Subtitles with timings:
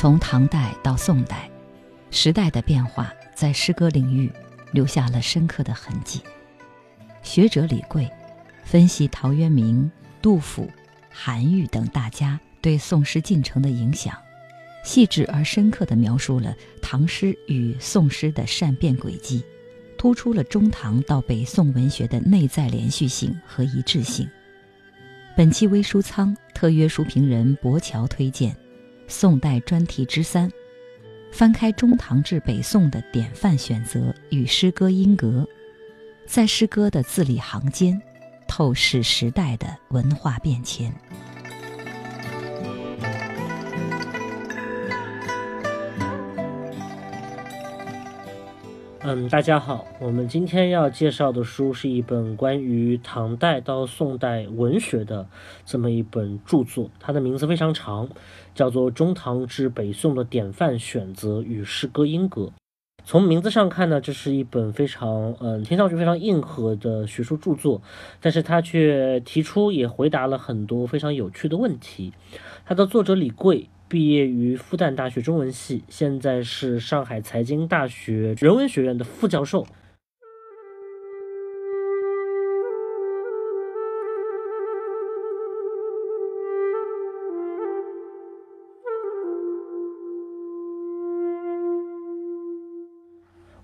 [0.00, 1.50] 从唐代到宋代，
[2.10, 4.32] 时代的变化在诗歌领域
[4.72, 6.22] 留下了深刻的痕迹。
[7.22, 8.10] 学者李贵
[8.64, 9.92] 分析陶渊明、
[10.22, 10.70] 杜甫、
[11.10, 14.16] 韩愈等大家对宋诗进程的影响，
[14.82, 19.44] 细致而深刻地描述了唐诗与宋诗的善变轨迹，
[19.98, 24.26] 突出了中唐到北宋文学的内在连续性和一致性。
[25.36, 28.56] 本期微书仓特约书评人博乔推荐。
[29.10, 30.50] 宋代专题之三，
[31.32, 35.46] 翻开中唐至北宋的典范选择与诗歌音格，
[36.26, 38.00] 在诗歌的字里行间，
[38.46, 40.94] 透视时代的文化变迁。
[49.12, 55.26] 嗯，大家好，我们今天要介绍的书是一本关于唐代到宋代文学的
[55.64, 58.08] 这么一本著作，它的名字非常长，
[58.54, 62.42] 叫做《中唐至北宋的典范选择与诗歌音格》。
[63.04, 67.82] 从名字上看呢，这是一本非常嗯听上去非常硬核的学术著作，
[68.20, 72.12] 但是它却提出也回答了很多非常有趣的问题。
[72.64, 73.68] 它的作者李贵。
[73.90, 79.66] 毕业于复旦大学中文系，现在是上海财经大学人文学院的副教授。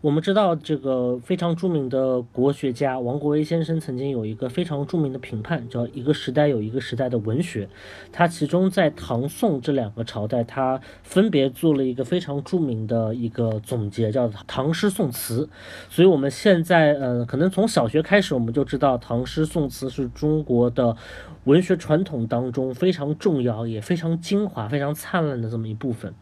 [0.07, 7.69] 我们知道，这个非常著名的国学家王国维先生曾经有一个非常著名的评判，叫“一个时代有一个时代的文学”。
[8.13, 15.49] 他其中在唐宋这两个朝代，他分别做了一个非常著名的一个总结，叫“唐诗宋词”。
[15.91, 20.97] 所以，我们现在，呃，可能从小学开始，我们就知道唐诗宋词是中国的
[21.47, 26.15] 文学传统当中非常重要、也非常精华、非常灿烂的这么一部分。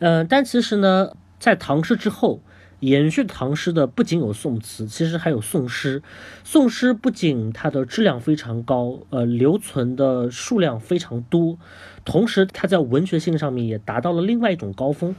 [0.00, 2.40] 嗯，但其实呢，在唐诗之后。
[2.80, 6.02] 延续唐诗的不仅有宋词，其实还有宋诗。
[6.44, 11.58] 宋诗不仅它的质量非常高，呃，留存的数量非常多，
[12.04, 15.14] 同时它在文学性上面也达到了另外一种高峰。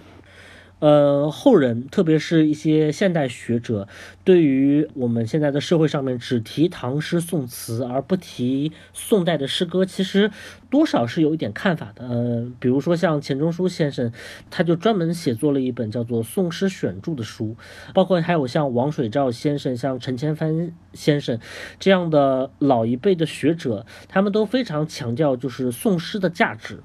[0.81, 3.87] 呃，后人，特别是一些现代学者，
[4.23, 10.31] 对于我们现在的社会上面只提唐诗宋词而不提宋代的诗歌，其实
[10.71, 12.07] 多少是有一点看法的。
[12.07, 14.11] 呃，比如说像钱钟书先生，
[14.49, 17.55] 他就专门写作了一本叫做《宋诗选注》的书，
[17.93, 21.39] 包括还有像王水照先生、像陈千帆先生
[21.79, 26.79] 这样的老一辈的学者，他们都非常强调就是宋诗的价值。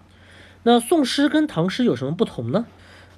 [0.64, 2.66] 那宋诗跟唐诗有什么不同呢？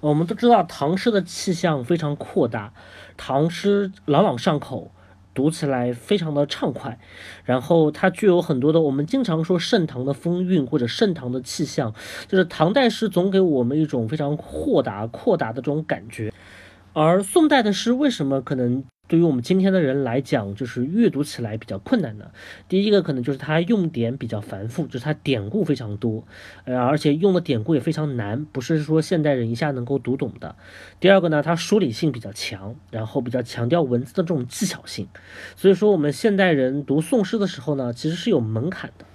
[0.00, 2.72] 我们都知道唐诗的气象非常阔大，
[3.16, 4.92] 唐诗朗朗上口，
[5.34, 6.98] 读起来非常的畅快，
[7.44, 11.94] 然后它具有很多的我们经常说盛唐的风韵或者盛唐的气象，
[12.28, 16.32] 就是唐代诗总给我们一种非常豁达阔达的这种感觉，
[16.92, 18.84] 而宋代的诗为什么可能？
[19.08, 22.30] 对于我们今天的人来讲，就是阅读起来比较困难的。
[22.68, 26.22] 第一个可能就是它用典比较繁复，就是它典故非常多，
[26.64, 30.54] 呃，而且用的典故也非常难，不是说现代人一下能够读懂的。
[31.00, 35.08] 第二个呢，它梳理性比较强，然后比较强调文字的这种技巧性，
[35.56, 39.06] 所以说我们现代人读宋诗的时候呢，其实是有门槛的。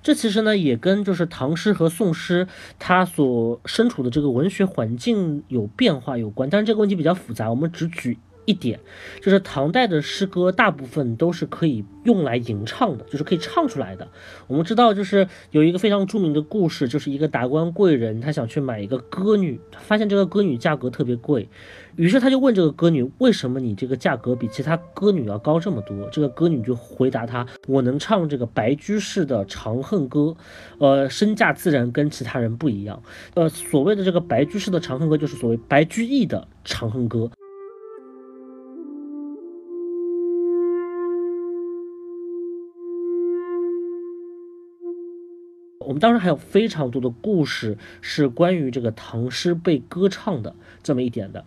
[0.00, 2.46] 这其实呢也跟就是唐诗和宋诗
[2.78, 8.16] 它所身处的这个文学环境有变化有关，但是这个问题比较复杂，我们只举。
[8.44, 8.78] 一点
[9.20, 14.06] 就是唐代的诗歌大部分都是可以用来吟唱的，就是可以唱出来的。
[14.46, 21.48] 我们知道，就是有一个非常著名的故事，就是一个达官贵人，他想去买一个歌女，发现这个歌女价格特别贵，
[21.96, 30.20] 于是他就问这个歌女：“为什么你这个价格比其他歌女要高这么多？”这个歌女就回答他：“我能唱这个白居士的《长恨歌》，
[30.78, 33.02] 呃，身价自然跟其他人不一样。
[33.32, 37.20] 呃，所谓的这个白居士的《长恨歌》，就是所谓白居易的《长恨歌》。”
[45.94, 51.44] 们当时还有非常多的故事是关于这个唐诗被歌唱的这么一点的，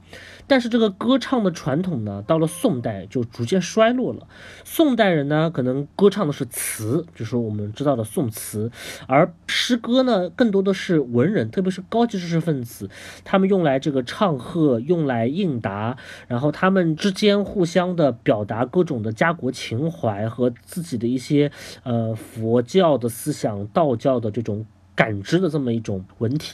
[0.47, 4.27] 但是这个歌唱的传统呢，到了宋代就逐渐衰落了。
[4.63, 8.71] 宋代人呢，可能歌唱的是词，就是我们知道的宋词，
[9.07, 12.89] 而诗歌呢，更多的是文人，特别是高级知识分子，
[13.25, 15.97] 他们用来这个唱和，用来应答，
[16.29, 21.51] 然后他们之间互相的表达各种的家国情怀和自己的一些
[21.83, 24.36] 呃佛教的思想、道教的。
[24.37, 24.63] 这种
[24.95, 26.53] 感知的这么一种文体，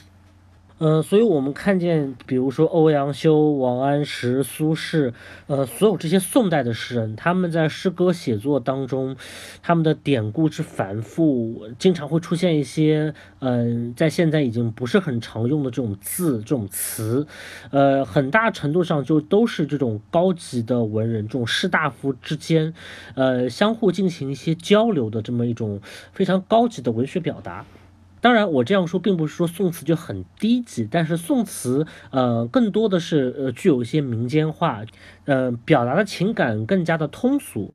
[0.78, 5.12] 呃，所以我们看见，比如说欧阳修、王安石、苏轼，
[5.46, 9.14] 呃，所有这些宋代的诗人，他们在诗歌写作当中，
[9.62, 17.24] 他们的典故之繁复，经常会出现一些，嗯，在现在已经不是很常用的这种字、这种词，
[17.70, 22.74] 呃，很大程度上就都是这种高级的文人、这种士大夫之间，
[23.14, 25.80] 呃，相互进行一些交流的这么一种
[26.12, 27.64] 非常高级的文学表达。
[28.24, 34.82] 当然，我这样说并不是说宋词就很低级，但是宋词，呃，更多的是呃具有一些民间化，
[35.26, 37.74] 呃，表达的情感更加的通俗。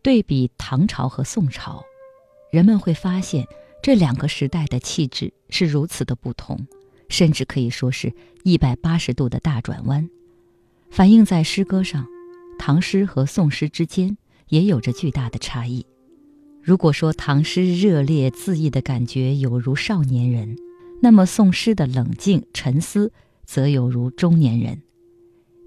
[0.00, 1.84] 对比唐朝和宋朝，
[2.52, 3.44] 人们会发现。
[3.82, 6.66] 这两个时代的气质是如此的不同，
[7.08, 8.12] 甚至可以说是
[8.42, 10.08] 一百八十度的大转弯，
[10.90, 12.06] 反映在诗歌上，
[12.58, 14.16] 唐诗和宋诗之间
[14.48, 15.86] 也有着巨大的差异。
[16.62, 20.56] 如果说唐诗热烈恣意的感觉有如少年人，
[21.00, 23.12] 那么宋诗的冷静沉思
[23.44, 24.82] 则有如中年人。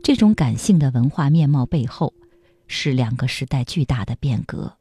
[0.03, 2.13] 这种感性的文化面貌背后，
[2.67, 4.78] 是两个时代巨大的变革。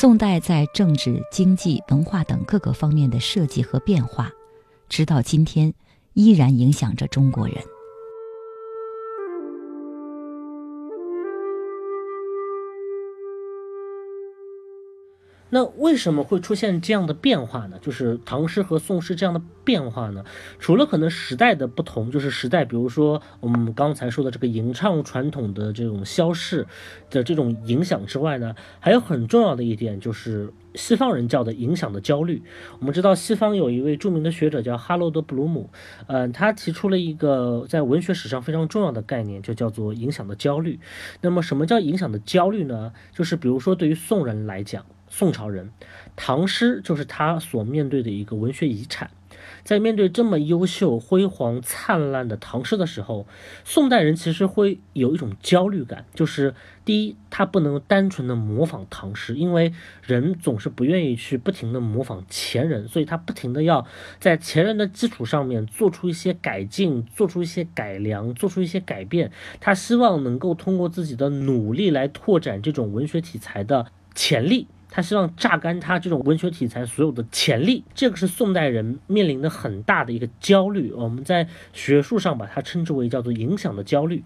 [0.00, 4.30] 宋代在政治、经济、文化等各个方面的设计和变化，
[4.88, 5.74] 直到今天
[6.12, 7.56] 依然影响着中国人。
[15.50, 17.78] 那为什么会出现这样的变化呢？
[17.80, 20.22] 就是唐诗和宋诗这样的变化呢？
[20.58, 26.66] 除了可能时代的不同，就是时代，比如说我们刚才说的这个吟唱传统的这种消逝
[27.10, 32.42] 的这种影响之外呢，还有很重要的一点就是西方人叫的影响的焦虑。
[32.78, 35.70] 我们知道西方有一位著名的学者叫哈罗德·布鲁姆，
[36.08, 40.78] 嗯，他提出了一个在文学史上非常重要的概念，就叫做影响的焦虑。
[41.22, 42.92] 那么什么叫影响的焦虑呢？
[43.14, 44.84] 就是比如说对于宋人来讲。
[45.10, 45.70] 宋朝人，
[46.16, 49.10] 唐诗就是他所面对的一个文学遗产。
[49.64, 53.26] 在面对这么优秀、辉煌、灿烂的唐诗的时候，
[53.64, 59.72] 宋代人其实会有一种焦虑感，就是第一，他不能单纯的模仿唐诗，因为
[60.02, 63.86] 人总是不愿意去不停的模仿前人，所以他不停的要
[64.18, 69.30] 在前人的基础上面做出一些改进，做出一些改良，做出一些改变。
[69.60, 74.66] 他希望能够通过自己的努力来拓展这种文学题材的潜力。
[74.90, 80.92] 他希望榨干他这种文学题材所有的潜力，这个是宋代人面临的很大的一个焦虑。
[80.92, 84.24] 我们在学术上把它称之为叫做影响的焦虑。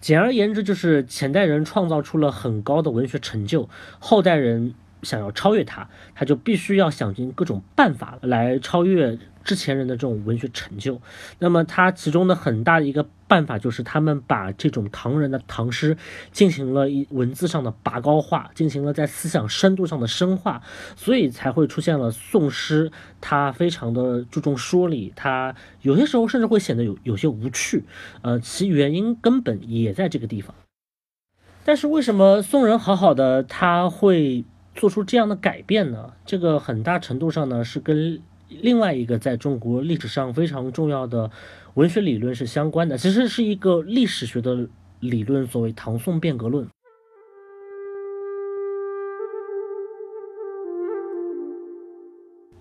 [0.00, 3.68] 简而言之，就是前代人创造出了很高的文学成就，
[4.00, 9.18] 后代人想要超越他，他就必须要想尽各种办法来超越。
[9.44, 11.00] 之前人的这种文学成就，
[11.40, 15.96] 那么他其中的很大的一个办法就是他们把这种唐人的唐诗
[16.30, 20.62] 进行了一文字上的拔高化，进行了在思想深度上的深化，
[20.94, 22.92] 所以才会出现了宋诗。
[23.20, 27.82] 它非常的注重说理，他有些时候甚至会显得有有些无趣。
[28.20, 30.54] 呃，其原因根本也在这个地方。
[31.64, 34.44] 但是为什么宋人好好的他会
[34.74, 36.12] 做出这样的改变呢？
[36.24, 38.20] 这个很大程度上呢是跟。
[38.60, 41.30] 另外一个在中国历史上非常重要的
[41.72, 44.68] 文学理论是相关的，其实是一个历史学的
[45.00, 46.68] 理论，所谓唐宋变革论。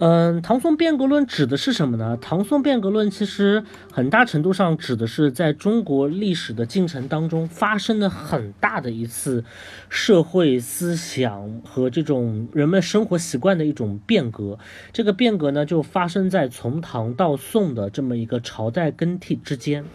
[0.03, 2.17] 嗯，唐宋变革论指的是什么呢？
[2.19, 9.45] 唐宋变革论其实很大程度上指的是在中国历史的进程当中发生的很大的一次
[9.89, 14.57] 社会思想和这种人们生活习惯的一种变革。
[14.91, 19.85] 这个变革呢，就发生在从唐到宋的这么一个朝代更替之间。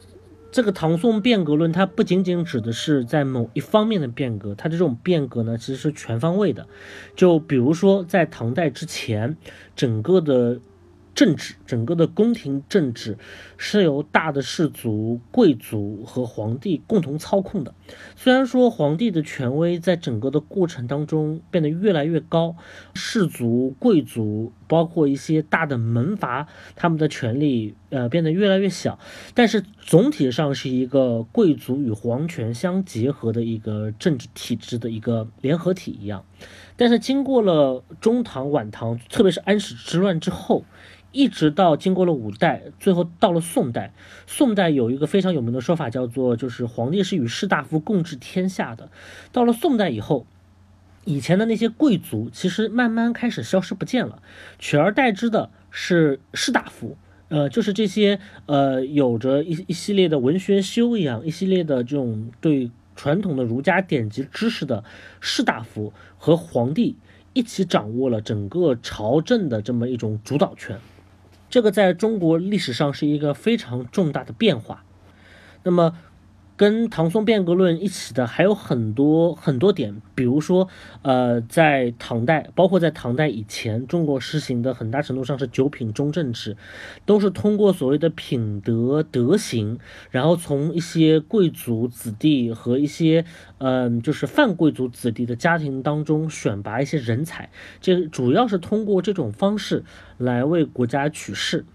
[0.56, 6.66] 这个唐宋变革论，它不仅仅指的是在某一方面的变革，它的这种变革呢，其实是全方位的。
[7.14, 9.36] 就比如说，在唐代之前，
[9.76, 10.58] 整个的。
[11.16, 13.16] 政治整个的宫廷政治
[13.56, 17.74] 是由大的氏族、贵族和皇帝共同操控的。
[18.14, 22.54] 虽然说皇帝的权威在整个的过程当中变得越来越高，
[22.92, 28.98] 氏族、贵族包括一些大的门阀，他们的权力呃变得越来越小，
[29.32, 36.26] 但是总体上是一个贵族与皇权相结合的一个政治体制的一个联合体一样。
[36.76, 40.66] 但是经过了中唐、晚唐，特别是安史之乱之后。
[41.16, 43.94] 一直到经过了五代，最后到了宋代。
[44.26, 48.90] 宋代有一个非常有名的说法，叫做就是皇帝是与士大夫共治天下的。
[49.32, 50.26] 到了宋代以后，
[51.06, 54.20] 以前的那些贵族其实慢慢开始消失不见了，
[54.58, 56.98] 取而代之的是士大夫。
[57.28, 64.84] 呃，就是这些呃，有着一一系列的文学修养，一系列的这种对传统的儒家典籍知识的
[65.20, 66.96] 士大夫和皇帝
[67.32, 70.78] 一起掌握了整个朝政的这么一种主导权。
[71.56, 74.84] 这个在中国历史上是一个非常重大的变化。
[75.62, 75.96] 那么。
[76.56, 80.68] 跟唐宋变革论一起的还有很多很多点，比如说，
[81.02, 86.56] 呃，在唐代，包括在唐代以前，中国实行的很大程度上是九品中正制，
[87.04, 89.78] 都是通过所谓的品德德行，
[90.10, 93.26] 然后从一些贵族子弟和一些，
[93.58, 97.50] 嗯，就是泛贵族子弟的家庭当中选拔一些人才，
[97.82, 99.84] 这主要是通过这种方式
[100.16, 101.66] 来为国家取士。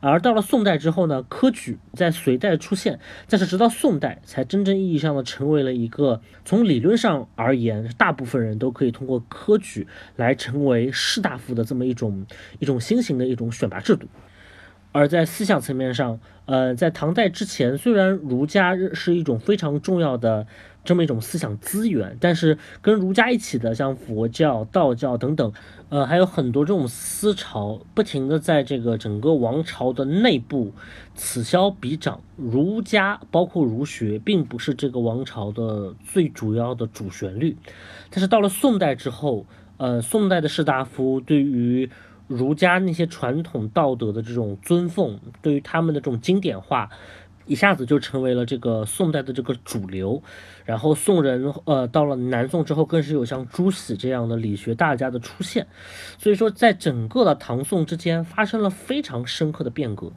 [0.00, 12.26] 而到了宋代之后呢，科举在隋代出现，但是直到宋代才真正意义上的成为了一个从理论上而言，大部分人都可以通过科举来成为士大夫的这么一种
[12.58, 14.08] 一种新型的一种选拔制度。
[14.92, 20.46] 而在思想层面上，呃，在唐代之前，虽然儒家是一种非常重要的。
[20.82, 25.52] 这么一种思想资源，但是跟儒家一起的，像佛教、道教等等，
[25.90, 30.72] 呃，还有很多这种思潮，不停的在这个整个王朝的内部
[31.16, 32.20] 此消彼长。
[32.36, 37.56] 儒家包括儒学，并不是这个王朝的最主要的主旋律。
[38.08, 39.44] 但是到了宋代之后，
[39.78, 41.90] 呃，宋代的士大夫对于
[42.28, 46.88] 儒家那些传统道德的这种尊奉，对于他们的这种经典化。
[47.50, 50.22] 一下子就成为了这个宋代的这个主流，
[50.64, 55.66] 然后宋人呃到了南宋之后，更是有像朱熹这样的理学大家的出现，
[56.16, 60.12] 所以说在整个的唐宋之间发生了非常深刻的变革。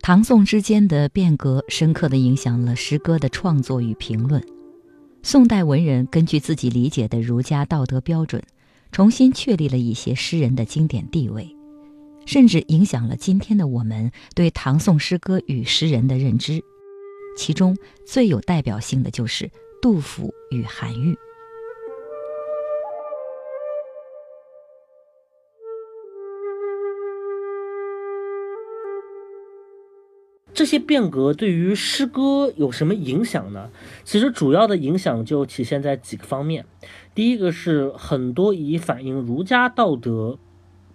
[0.00, 4.44] 唐宋之间的变革深刻的影响了诗歌的创作与评论，
[5.22, 8.42] 宋代文人根据自己理解的儒家道德标准。
[8.92, 11.54] 重新确立了一些诗人的经典地位，
[12.24, 16.62] 甚至影响了今天的我们对唐宋诗歌与诗人的认知。
[17.36, 17.76] 其中
[18.06, 19.50] 最有代表性的就是
[19.82, 21.14] 杜甫与韩愈。
[30.56, 33.68] 这些变革对于诗歌有什么影响呢？
[34.04, 36.64] 其实主要的影响就体现在几个方面。
[37.14, 40.38] 第一个是很多以反映儒家道德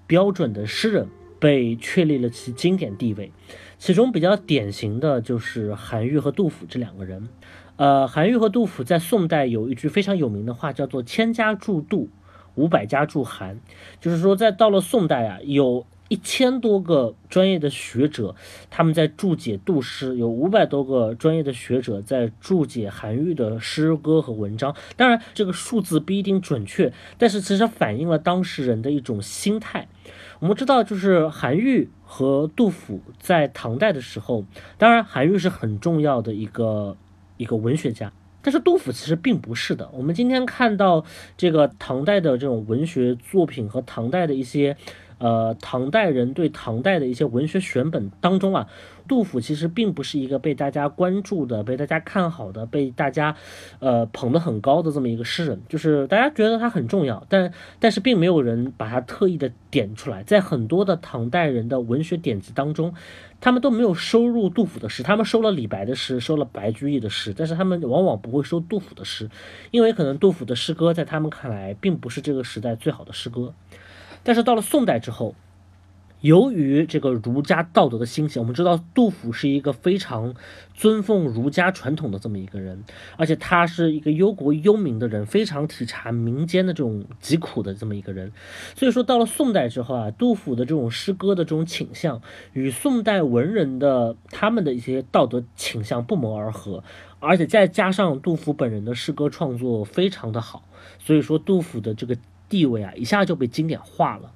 [0.08, 1.08] 标准的诗人
[1.40, 3.32] 被确立了其经典地位，
[3.78, 7.30] 其中比较典型的就是韩愈和杜甫这两个人。
[7.76, 12.10] 呃，韩愈和杜甫在宋代有一句非常有名的话，叫做“千家注杜，
[12.56, 13.60] 五百家注韩”，
[14.02, 15.86] 就是说在到了宋代啊，有。
[16.12, 18.36] 一千多个专业的学者，
[18.70, 24.76] 他们在注解杜诗；有五百多个专业的学者在注解韩愈的诗歌和文章。
[24.98, 29.88] 当然，这个数字不一定准确，但是其实反映了当时人的一种心态。
[30.42, 34.44] 我们知道，就是韩愈和杜甫在唐代的时候，
[34.78, 36.98] 当然韩愈是很重要的一个
[37.38, 39.90] 一个文学家，但是杜甫其实并不是的。
[39.94, 41.06] 我们今天看到
[41.38, 44.76] 这个唐代的这种文学作品和唐代的一些。
[45.22, 48.68] 呃，唐代人对唐代的一些文学选本当中啊，
[49.08, 53.36] 杜甫其实并不是一个被大家关注的、被大家看好的、被大家
[53.78, 55.62] 呃捧得很高的这么一个诗人。
[55.70, 60.24] 就是大家觉得他很重要，但但是并没有人把他特意的点出来。
[60.24, 62.96] 在很多的唐代人的文学典籍当中，
[63.40, 69.30] 他们都没有收入杜甫的诗，他们收了李白的诗，收了白居易的诗，但是他们往往不会收杜甫的诗，
[69.70, 73.54] 因为可能杜甫的诗歌在他们看来并不是这个时代最好的诗歌。
[74.24, 75.36] 但是到了宋代之后，
[76.22, 80.36] 由于这个儒家道德的兴起，我们知道杜甫是一个非常
[80.76, 82.84] 尊奉儒家传统的这么一个人，
[83.18, 88.32] 而且他是一个忧国忧民的人，非常体察民间的这种疾苦的这么一个人。
[88.76, 92.22] 所以说到了宋代之后啊，杜甫的这种诗歌的这种倾向
[92.54, 96.84] 与宋代文人的他们的一些道德倾向不谋而合，
[97.20, 100.62] 而且再加上杜甫本人的诗歌创作非常的好，
[101.00, 102.16] 所以说杜甫的这个。
[102.52, 104.32] 地位啊，一下就被经典化了。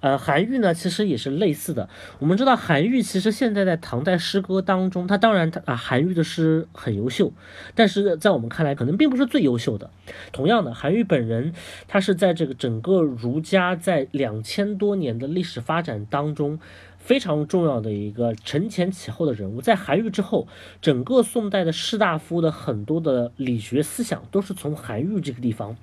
[0.00, 1.88] 呃，韩愈呢，其实也是类似的。
[2.18, 7.32] 我们知道，韩愈其实现在在唐代诗歌当中，他当然他啊，韩愈的诗很优秀，
[7.74, 9.90] 但是在我们看来，可能并不是最优秀的。
[10.32, 11.54] 同样的，韩愈本人，
[11.88, 16.60] 他是在这个整个儒家在两千多年的历史发展当中
[16.98, 19.62] 非常重要的一个承前启后的人物。
[19.62, 20.46] 在韩愈之后，
[20.82, 25.74] 整个宋代的士大夫的很多的理学思想都是从韩愈这个地方。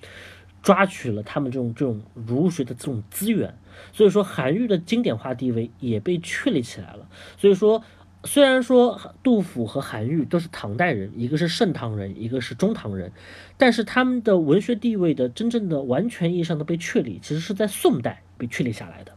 [0.64, 3.54] 抓取了他们这种这种儒学的这种资源，
[3.92, 7.08] 所以说韩愈的经典化地位也被确立起来了。
[7.38, 7.84] 所以说，
[8.24, 13.12] 虽然说杜甫和韩愈都是唐代人，一个是盛唐人，一个是中唐人，
[13.58, 19.12] 但是他们的文学地位的真正的完全意义上的被确立，其实是在宋代被确立下来的。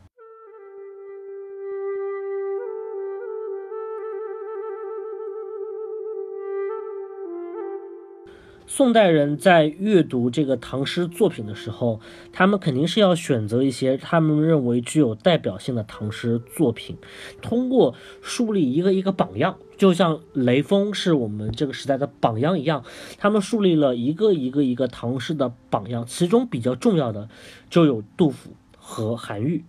[8.69, 12.01] 宋代人在阅读这个唐诗作品的时候，
[12.33, 16.97] 他们肯定是要选择一些他们认为具有代表性的唐诗作品，
[17.41, 22.85] 通过树立一个一个榜样，就像雷锋是我们这个时代的榜样一样，
[23.19, 27.29] 他们树立了一个一个一个唐诗的榜样，其中比较重要的
[27.71, 29.65] 就有杜甫和韩愈。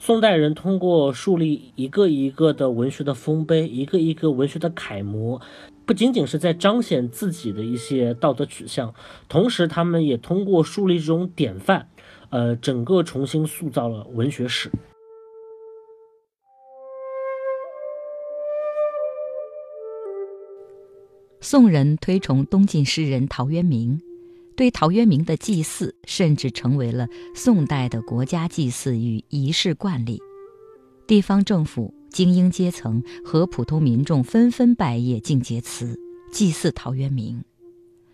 [0.00, 5.40] 宋代人通过树立一个一个的文学的丰碑，一个一个文学的楷模。
[5.84, 8.94] 不仅仅是在彰显自己的一些道德取向，
[9.28, 11.88] 同时他们也通过树立这种典范，
[12.30, 14.70] 呃，整个重新塑造了文学史。
[21.40, 24.00] 宋人推崇东晋诗人陶渊明，
[24.58, 30.20] 对陶渊明的祭祀甚至成为了宋代的国家祭祀与仪式惯例，
[31.06, 31.94] 地方政府。
[32.10, 36.00] 精英阶层和普通民众纷纷拜谒敬节祠，
[36.32, 37.44] 祭祀陶渊明。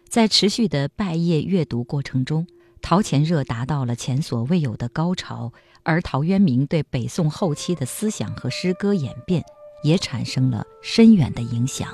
[0.09, 2.45] 在持续的拜谒阅读过程中，
[2.83, 5.53] 陶潜热达到了前所未有的高潮，
[5.85, 9.45] 而陶渊明对北宋后期的思想和诗歌演变
[9.85, 11.89] 也产生了深远的影响。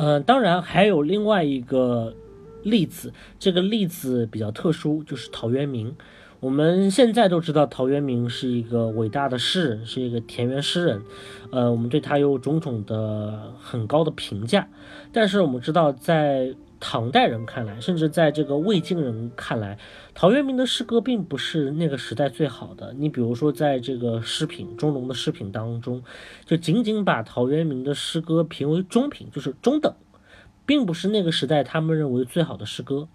[0.00, 2.14] 嗯，当然还有另外一个。
[2.62, 5.96] 例子，这个例子比较特殊，就是陶渊明。
[6.40, 11.02] 我们现在都知道陶渊明是一个伟大的诗人，是一个田园诗人。
[11.50, 14.68] 呃，我们对他有种种的很高的评价。
[15.10, 19.78] 但是我们知道，在唐代人看来，甚至在这个魏晋人看来，
[20.20, 22.92] 陶渊明的诗歌并不是那个时代最好的。
[22.92, 26.04] 你比如说，在这个诗品中农的诗品当中，
[26.44, 29.94] 就仅仅把陶渊明的诗歌评为中品，就是中等。
[30.66, 33.08] 并不是那个时代他们认为最好的诗歌。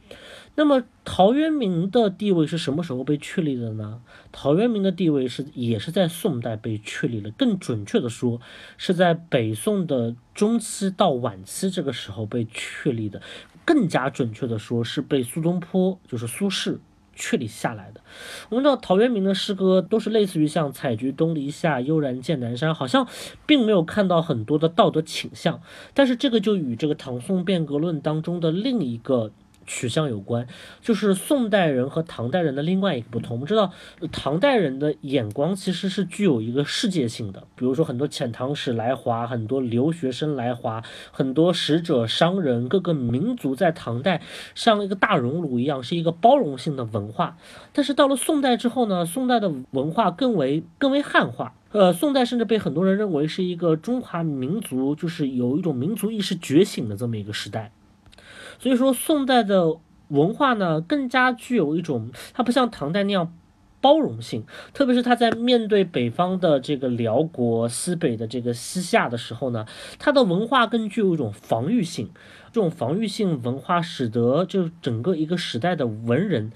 [0.55, 4.01] 那么陶渊明的地位是什么时候被确立的呢？
[4.31, 7.29] 陶渊明的地位是也是在宋代被确立了。
[7.29, 8.41] 更准确的说，
[8.77, 13.21] 是在北宋的中期到晚期这个时候被确立的。
[13.63, 16.79] 更加准确的说，是被苏东坡，就是苏轼。
[17.15, 18.01] 确立下来的。
[18.49, 23.07] 我们知道陶渊明的诗歌都是类似于像“采菊东篱下，悠然见南山”，好像
[23.45, 25.61] 并没有看到很多的道德倾向。
[25.93, 29.31] 但是这个就与这个唐宋变革论当中的另一个。
[29.65, 30.47] 取向有关，
[30.81, 33.35] 就是宋代人和唐代人的另外一个不同。
[33.35, 33.71] 我们知道，
[34.11, 44.21] 唐代人的眼光其实是具有一个世界性的，比如说很多遣唐使来华，很多留学生来华，很多使者、商人，各个民族在唐代
[44.53, 47.37] 像一个大熔炉一样，是一个包容性的文化。
[47.73, 51.53] 但是到了宋代之后呢，宋代的文化更为更为汉化。
[51.71, 57.73] 呃，宋代甚至被很多人认为是一个中华民族就是有一种民族意识觉醒的这么一个时代。
[58.59, 59.77] 所以说，宋代的
[60.09, 63.33] 文化呢，更加具有一种，它不像唐代那样
[63.81, 69.65] 包容性，特别是他在面对北方的这个辽国、西北的这个西夏的时候呢，
[69.99, 72.09] 它的文化更具有一种防御性。
[72.51, 76.51] 这种防御性文化使得就整个一个时代的文人，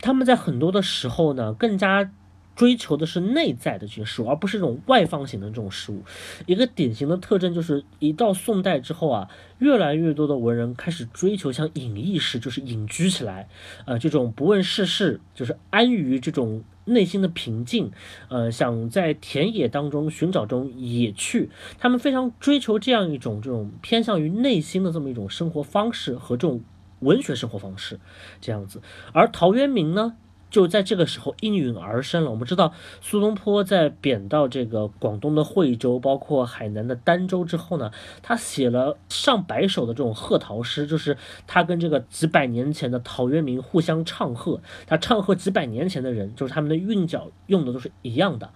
[0.00, 2.10] 他们在很多的时候呢，更加。
[2.56, 6.02] 追求的是内在的这些事物，而不是这种外放型的这种事物。
[6.46, 13.48] 一个典型的特征就是，一到宋代之后啊，越来越多的文人开始追求像隐逸式，就是隐居起来，
[13.84, 17.92] 呃，这种不问世事，就是安于这种内心的平静，
[18.28, 21.50] 呃，想在田野当中寻找这种野趣。
[21.78, 26.62] 他们非常追求这样一种这种偏向于内心的这么一种生活方式和这种
[27.00, 28.00] 文学生活方式，
[28.40, 28.80] 这样子。
[29.12, 30.16] 而陶渊明呢？
[30.56, 32.30] 就在这个时候应运而生了。
[32.30, 37.90] 我们知道，苏东坡在贬到这个广东的惠州，包括海南的儋州之后呢，
[38.22, 44.58] 他写了上百首的这种贺陶诗，就是他跟这个几百年前的陶渊明互相唱和。
[44.86, 48.48] 他唱和几百年前的人，就是他们的韵脚用的都是一样的。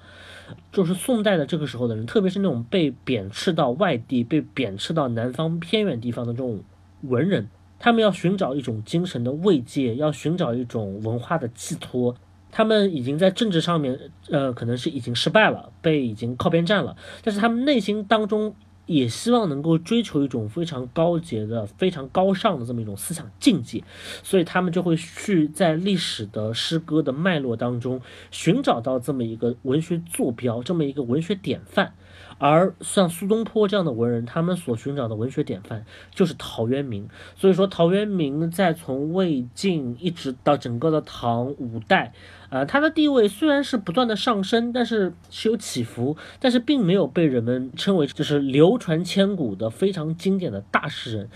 [0.72, 6.64] 就是宋代的这个时候的人，特别是那种被贬斥到外地、被贬斥到南方偏远地方的这种
[7.02, 7.50] 文人。
[7.80, 12.14] 他们要寻找一种精神的慰藉，要寻找一种文化的寄托。
[12.52, 16.96] 他们已经在政治上面，呃，可能是已经失败了，被已经靠边站了。
[17.22, 18.54] 但是他们内心当中
[18.86, 23.82] 也希望能够追求一种非常高洁的、非常高尚的这么一种思想境界，
[24.24, 28.00] 所以他们就会去在历史的诗歌的脉络当中
[28.32, 31.94] 寻找到这么一个文学坐标，这么一个文学典范。
[32.40, 37.07] 而像苏东坡这样的文人，他们所寻找的文学典范就是陶渊明。
[37.37, 42.14] 所以说，陶渊明在从魏晋一直到整个的唐五代，
[42.48, 51.29] 呃，他的地位虽然是不断的上升，但是是有起伏，但是并没有被人们称为就是流传千古的非常经典的大诗人。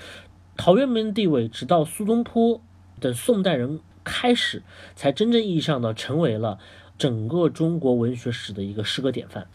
[0.56, 2.62] 陶渊明的地位，直到苏东坡
[2.98, 4.62] 等宋代人开始，
[4.96, 6.58] 才真正意义上的成为了
[6.96, 9.46] 整个中国文学史的一个诗歌典范。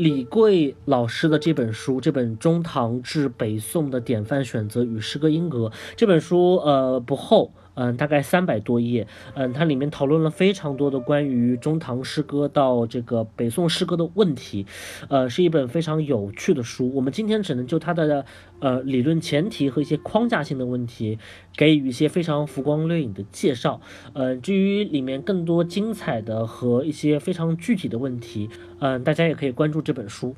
[0.00, 7.52] 李贵老师的这本书，这本中唐至北宋的典范选择与诗歌音格这本书，呃，不厚。
[7.80, 9.06] 嗯，大概三百多页。
[9.34, 14.66] 嗯，它里面讨论了非常多的关于中唐诗歌到这个北宋诗歌的问题，
[15.08, 16.92] 呃，是一本非常有趣的书。
[16.94, 18.26] 我们今天只能就它的
[18.58, 21.18] 呃理论前提和一些框架性的问题，
[21.56, 23.80] 给予一些非常浮光掠影的介绍。
[24.12, 30.36] 呃，至于里面更多精彩的和一些非常具体的问题，嗯，大家也可以关注这本书。